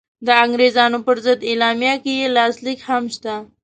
د 0.25 0.27
انګرېزانو 0.43 0.97
پر 1.05 1.17
ضد 1.25 1.39
اعلامیه 1.49 1.95
کې 2.03 2.13
یې 2.19 2.27
لاسلیک 2.37 2.79
هم 2.87 3.03
شته. 3.15 3.35